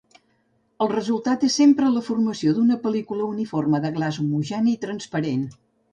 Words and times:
El 0.85 0.89
resultat 0.93 1.45
és 1.47 1.57
sempre 1.59 1.91
la 1.97 2.03
formació 2.07 2.55
d'una 2.61 2.77
pel·lícula 2.87 3.27
uniforme 3.35 3.83
de 3.85 3.93
glaç 3.99 4.19
homogeni 4.25 4.77
i 4.79 4.85
transparent. 4.87 5.45